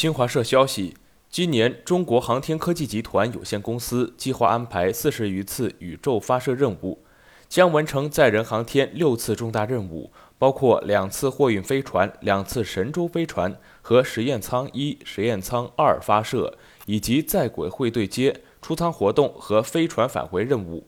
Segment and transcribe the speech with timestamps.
[0.00, 0.96] 新华社消息，
[1.28, 7.04] 今年中国航天科技集团有限公司计划安排四十余次宇宙发射任务，
[7.50, 16.56] 将完成载人航天六次重大任务，包括两次货运飞船、两次神舟飞船和实验舱一、实验舱二发射，
[16.86, 20.86] 以及在轨会对接、出舱活动和飞船返回任务，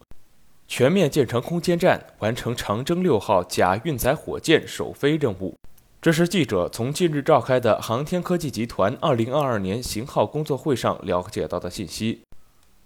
[0.66, 5.54] 全面建成空间站，完成长征六号甲运载火箭首飞任务。
[6.02, 12.22] 这是记者从近日召开的航天科技集团2022年型号工作会上了解到的信息。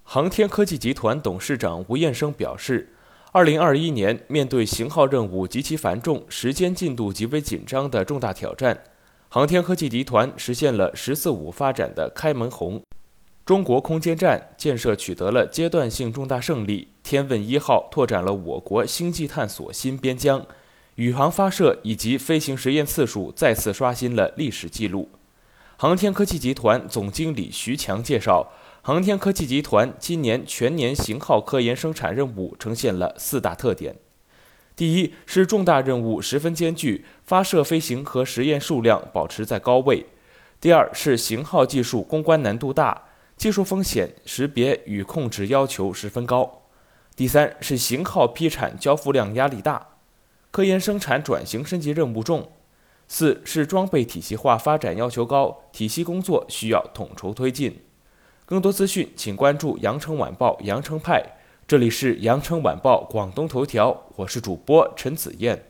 [0.02, 2.93] 航天科技集团董事长吴彦生表示
[3.33, 8.79] ，2021年面对型号任务极其繁重、时间进度极为紧张的重大挑战，
[9.30, 12.83] 航天科技集团实现了“十四五”发展的开门红，
[13.46, 20.45] 中国空间站建设取得了阶段性重大胜利，天问一号拓展了我国星际探索新边疆。
[20.96, 25.10] 宇航发射以及飞行实验次数再次刷新了历史记录。
[25.77, 28.50] 航天科技集团总经理徐强介绍，
[28.80, 33.96] 航天科技集团今年全年型号科研生产任务呈现了四大特点：
[34.74, 40.06] 第一是重大任务十分艰巨，发射、飞行和实验数量保持在高位；
[40.59, 43.02] 第二是型号技术攻关难度大，
[43.37, 46.62] 技术风险识别与控制要求十分高；
[47.15, 49.88] 第三是型号批产交付量压力大。
[50.57, 52.51] 科研生产转型升级任务重，
[53.09, 57.82] 四是装备体系化发展要求高，体系工作需要统筹推进。
[58.46, 61.23] 更多资讯，请关注羊城晚报羊城派。
[61.68, 65.62] 这里是羊城晚报广东头条，我是主播陈子燕。